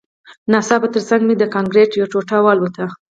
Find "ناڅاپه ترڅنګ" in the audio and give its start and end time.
0.51-1.21